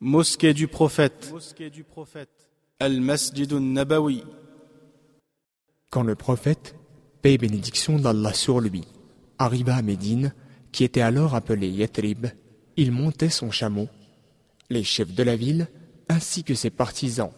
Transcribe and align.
Mosquée 0.00 0.54
du 0.54 0.68
prophète. 0.68 1.32
Al-Masjid 2.78 3.52
nabawi 3.52 4.22
Quand 5.90 6.04
le 6.04 6.14
prophète, 6.14 6.76
paix 7.20 7.32
et 7.32 7.38
bénédiction 7.38 7.98
d'Allah 7.98 8.32
sur 8.32 8.60
lui, 8.60 8.84
arriva 9.38 9.74
à 9.74 9.82
Médine, 9.82 10.32
qui 10.70 10.84
était 10.84 11.00
alors 11.00 11.34
appelée 11.34 11.68
Yatrib, 11.68 12.26
il 12.76 12.92
montait 12.92 13.28
son 13.28 13.50
chameau. 13.50 13.88
Les 14.70 14.84
chefs 14.84 15.12
de 15.12 15.22
la 15.24 15.34
ville, 15.34 15.66
ainsi 16.08 16.44
que 16.44 16.54
ses 16.54 16.70
partisans, 16.70 17.32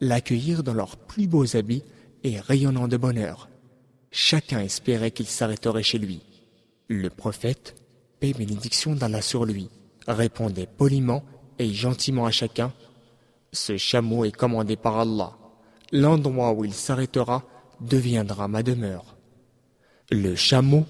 l'accueillirent 0.00 0.62
dans 0.62 0.72
leurs 0.72 0.96
plus 0.96 1.26
beaux 1.26 1.54
habits 1.54 1.84
et 2.24 2.40
rayonnant 2.40 2.88
de 2.88 2.96
bonheur. 2.96 3.50
Chacun 4.10 4.60
espérait 4.60 5.10
qu'il 5.10 5.26
s'arrêterait 5.26 5.82
chez 5.82 5.98
lui. 5.98 6.22
Le 6.88 7.10
prophète, 7.10 7.74
paix 8.20 8.30
et 8.30 8.32
bénédiction 8.32 8.94
d'Allah 8.94 9.20
sur 9.20 9.44
lui, 9.44 9.68
répondait 10.08 10.66
poliment 10.66 11.22
et 11.58 11.72
gentiment 11.72 12.26
à 12.26 12.30
chacun 12.30 12.72
Ce 13.52 13.76
chameau 13.76 14.24
est 14.24 14.36
commandé 14.36 14.76
par 14.76 14.98
Allah. 14.98 15.36
L'endroit 15.92 16.52
où 16.52 16.64
il 16.64 16.74
s'arrêtera 16.74 17.44
deviendra 17.80 18.48
ma 18.48 18.62
demeure. 18.62 19.16
Le 20.10 20.34
chameau 20.34 20.84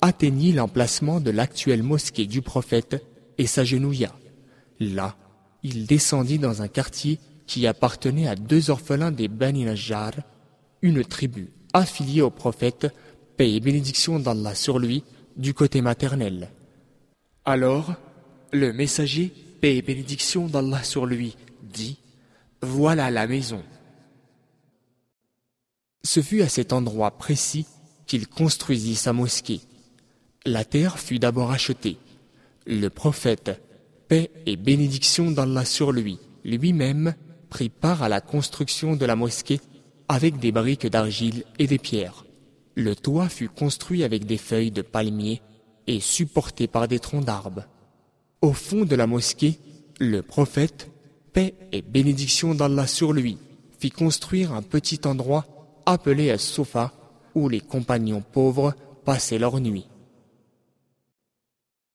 atteignit 0.00 0.52
l'emplacement 0.54 1.20
de 1.20 1.30
l'actuelle 1.30 1.82
mosquée 1.82 2.26
du 2.26 2.42
prophète 2.42 3.04
et 3.38 3.46
s'agenouilla. 3.46 4.12
Là, 4.78 5.16
il 5.62 5.86
descendit 5.86 6.38
dans 6.38 6.62
un 6.62 6.68
quartier 6.68 7.18
qui 7.46 7.66
appartenait 7.66 8.28
à 8.28 8.36
deux 8.36 8.70
orphelins 8.70 9.10
des 9.10 9.28
Bani 9.28 9.64
Najjar, 9.64 10.12
une 10.82 11.04
tribu 11.04 11.52
affiliée 11.72 12.22
au 12.22 12.30
prophète, 12.30 12.88
paix 13.36 13.52
et 13.52 13.60
bénédiction 13.60 14.18
d'Allah 14.18 14.54
sur 14.54 14.78
lui, 14.78 15.04
du 15.36 15.54
côté 15.54 15.80
maternel. 15.80 16.50
Alors, 17.44 17.94
le 18.52 18.72
messager 18.72 19.32
paix 19.60 19.76
et 19.76 19.82
bénédiction 19.82 20.46
d'Allah 20.46 20.82
sur 20.82 21.06
lui, 21.06 21.36
dit 21.62 21.98
Voilà 22.62 23.10
la 23.10 23.26
maison. 23.26 23.62
Ce 26.02 26.22
fut 26.22 26.42
à 26.42 26.48
cet 26.48 26.72
endroit 26.72 27.10
précis 27.10 27.66
qu'il 28.06 28.26
construisit 28.26 28.96
sa 28.96 29.12
mosquée. 29.12 29.60
La 30.46 30.64
terre 30.64 30.98
fut 30.98 31.18
d'abord 31.18 31.50
achetée. 31.50 31.98
Le 32.66 32.88
prophète, 32.88 33.60
paix 34.08 34.30
et 34.46 34.56
bénédiction 34.56 35.30
d'Allah 35.30 35.64
sur 35.64 35.92
lui, 35.92 36.18
lui-même 36.44 37.14
prit 37.50 37.68
part 37.68 38.02
à 38.02 38.08
la 38.08 38.20
construction 38.20 38.96
de 38.96 39.04
la 39.04 39.16
mosquée 39.16 39.60
avec 40.08 40.38
des 40.38 40.52
briques 40.52 40.86
d'argile 40.86 41.44
et 41.58 41.66
des 41.66 41.78
pierres. 41.78 42.24
Le 42.74 42.96
toit 42.96 43.28
fut 43.28 43.48
construit 43.48 44.04
avec 44.04 44.24
des 44.24 44.38
feuilles 44.38 44.70
de 44.70 44.82
palmier 44.82 45.42
et 45.86 46.00
supporté 46.00 46.66
par 46.66 46.88
des 46.88 46.98
troncs 46.98 47.24
d'arbres. 47.24 47.64
Au 48.42 48.54
fond 48.54 48.86
de 48.86 48.96
la 48.96 49.06
mosquée, 49.06 49.58
le 49.98 50.22
prophète, 50.22 50.90
paix 51.32 51.54
et 51.72 51.82
bénédiction 51.82 52.54
d'Allah 52.54 52.86
sur 52.86 53.12
lui, 53.12 53.36
fit 53.78 53.90
construire 53.90 54.54
un 54.54 54.62
petit 54.62 55.00
endroit 55.04 55.46
appelé 55.84 56.30
As-Sofa, 56.30 56.92
où 57.34 57.48
les 57.48 57.60
compagnons 57.60 58.22
pauvres 58.22 58.74
passaient 59.04 59.38
leur 59.38 59.60
nuit. 59.60 59.86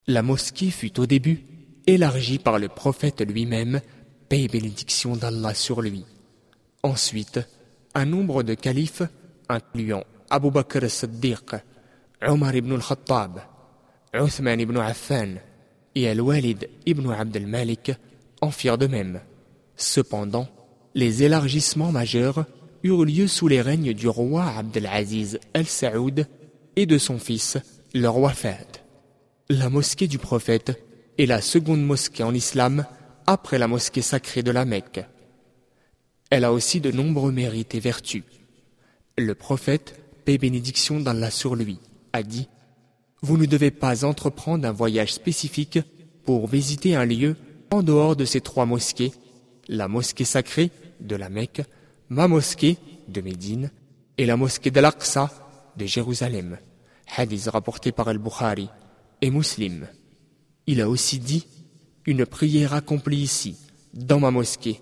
La 0.07 0.21
mosquée 0.21 0.69
fut 0.69 0.99
au 0.99 1.07
début 1.07 1.45
élargie 1.87 2.39
par 2.39 2.59
le 2.59 2.67
prophète 2.67 3.21
lui-même, 3.21 3.81
paix 4.29 4.43
et 4.43 4.47
bénédiction 4.47 5.15
d'Allah 5.15 5.55
sur 5.55 5.81
lui. 5.81 6.05
Ensuite, 6.83 7.39
un 7.95 8.05
nombre 8.05 8.43
de 8.43 8.53
califes, 8.53 9.01
incluant 9.49 10.03
Abu 10.29 10.51
Bakr 10.51 10.83
as-Siddiq, 10.83 11.55
Omar 12.21 12.55
ibn 12.55 12.73
al-Khattab, 12.73 13.41
Uthman 14.13 14.59
ibn 14.59 14.77
Affan, 14.77 15.37
et 15.95 16.07
Al-Walid 16.07 16.69
ibn 16.85 17.09
Abd 17.09 17.37
al-Malik 17.37 17.91
en 18.41 18.51
firent 18.51 18.77
de 18.77 18.87
même. 18.87 19.21
Cependant, 19.77 20.47
les 20.93 21.23
élargissements 21.23 21.91
majeurs 21.91 22.45
eurent 22.83 23.05
lieu 23.05 23.27
sous 23.27 23.47
les 23.47 23.61
règnes 23.61 23.93
du 23.93 24.07
roi 24.07 24.45
Abdelaziz 24.45 25.39
al-Saoud 25.53 26.27
et 26.75 26.85
de 26.85 26.97
son 26.97 27.17
fils, 27.17 27.57
le 27.93 28.07
roi 28.07 28.31
Fahd. 28.31 28.67
La 29.49 29.69
mosquée 29.69 30.07
du 30.07 30.17
prophète 30.17 30.81
est 31.17 31.25
la 31.25 31.41
seconde 31.41 31.83
mosquée 31.83 32.23
en 32.23 32.33
islam 32.33 32.85
après 33.27 33.57
la 33.57 33.67
mosquée 33.67 34.01
sacrée 34.01 34.43
de 34.43 34.51
la 34.51 34.65
Mecque. 34.65 35.05
Elle 36.29 36.43
a 36.43 36.51
aussi 36.51 36.81
de 36.81 36.91
nombreux 36.91 37.31
mérites 37.31 37.75
et 37.75 37.79
vertus. 37.79 38.23
Le 39.17 39.35
prophète, 39.35 39.99
paix 40.25 40.37
bénédiction 40.37 40.99
d'Allah 40.99 41.31
sur 41.31 41.55
lui, 41.55 41.79
a 42.13 42.23
dit 42.23 42.47
vous 43.25 43.37
ne 43.37 43.47
devez 43.47 43.71
pas 43.71 44.05
entreprendre 44.05 44.67
un 44.67 44.71
voyage 44.71 45.13
spécifique 45.13 45.79
pour 46.25 46.47
visiter 46.47 46.95
un 46.95 47.05
lieu 47.05 47.35
en 47.71 47.81
dehors 47.81 48.15
de 48.15 48.23
ces 48.23 48.39
trois 48.39 48.67
mosquées, 48.67 49.13
la 49.67 49.87
mosquée 49.87 50.25
sacrée 50.25 50.69
de 51.01 51.15
la 51.15 51.29
Mecque, 51.29 51.63
ma 52.09 52.27
mosquée 52.27 52.77
de 53.07 53.21
Médine 53.21 53.71
et 54.19 54.27
la 54.27 54.37
mosquée 54.37 54.69
d'Al-Aqsa 54.69 55.31
de 55.75 55.85
Jérusalem. 55.87 56.59
Hadith 57.17 57.47
rapporté 57.47 57.91
par 57.91 58.07
Al-Bukhari 58.07 58.69
et 59.21 59.31
Muslim. 59.31 59.87
Il 60.67 60.79
a 60.79 60.87
aussi 60.87 61.17
dit 61.17 61.47
Une 62.05 62.27
prière 62.27 62.75
accomplie 62.75 63.21
ici, 63.21 63.57
dans 63.93 64.19
ma 64.19 64.29
mosquée, 64.29 64.81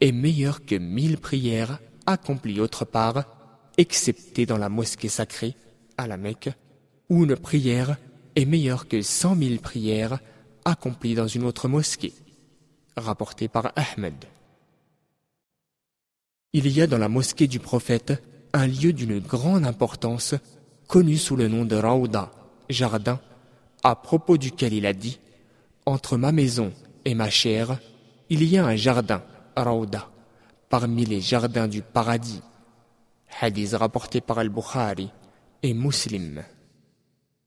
est 0.00 0.12
meilleure 0.12 0.64
que 0.64 0.74
mille 0.74 1.18
prières 1.18 1.78
accomplies 2.04 2.60
autre 2.60 2.84
part, 2.84 3.24
excepté 3.78 4.44
dans 4.44 4.58
la 4.58 4.68
mosquée 4.68 5.08
sacrée 5.08 5.54
à 5.96 6.08
la 6.08 6.16
Mecque 6.16 6.50
où 7.08 7.24
une 7.24 7.36
prière 7.36 7.96
est 8.34 8.44
meilleure 8.44 8.88
que 8.88 9.02
cent 9.02 9.34
mille 9.34 9.60
prières 9.60 10.18
accomplies 10.64 11.14
dans 11.14 11.26
une 11.26 11.44
autre 11.44 11.68
mosquée, 11.68 12.12
rapporté 12.96 13.48
par 13.48 13.72
Ahmed. 13.76 14.14
Il 16.52 16.68
y 16.68 16.80
a 16.80 16.86
dans 16.86 16.98
la 16.98 17.08
mosquée 17.08 17.46
du 17.46 17.60
prophète 17.60 18.22
un 18.52 18.66
lieu 18.66 18.92
d'une 18.92 19.18
grande 19.18 19.66
importance 19.66 20.34
connu 20.88 21.16
sous 21.16 21.36
le 21.36 21.48
nom 21.48 21.64
de 21.64 21.76
Raouda, 21.76 22.30
jardin, 22.70 23.20
à 23.82 23.94
propos 23.96 24.38
duquel 24.38 24.72
il 24.72 24.86
a 24.86 24.92
dit 24.92 25.20
Entre 25.84 26.16
ma 26.16 26.32
maison 26.32 26.72
et 27.04 27.14
ma 27.14 27.30
chair, 27.30 27.78
il 28.30 28.42
y 28.44 28.58
a 28.58 28.64
un 28.64 28.76
jardin, 28.76 29.22
Raouda, 29.56 30.10
parmi 30.68 31.04
les 31.04 31.20
jardins 31.20 31.68
du 31.68 31.82
paradis. 31.82 32.40
Hadith 33.40 33.74
rapporté 33.74 34.20
par 34.20 34.38
Al-Bukhari 34.38 35.10
et 35.62 35.74
Muslim. 35.74 36.42